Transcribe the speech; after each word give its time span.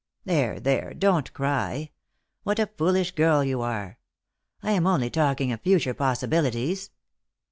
There, 0.25 0.59
there, 0.59 0.95
don't 0.95 1.31
cry. 1.31 1.91
What 2.41 2.57
a 2.57 2.65
foolish 2.75 3.11
girl 3.11 3.43
you 3.43 3.61
are! 3.61 3.99
I 4.63 4.71
am 4.71 4.87
only 4.87 5.11
talking 5.11 5.51
of 5.51 5.61
future 5.61 5.93
possibilities." 5.93 6.89